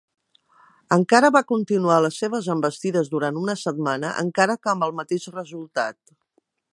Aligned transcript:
Encara 0.95 1.29
va 1.35 1.41
continuar 1.51 1.97
les 2.05 2.17
seves 2.23 2.49
envestides 2.53 3.13
durant 3.13 3.39
una 3.43 3.57
setmana, 3.65 4.13
encara 4.25 4.59
que 4.65 4.73
amb 4.73 4.87
el 4.89 4.99
mateix 5.01 5.31
resultat. 5.37 5.99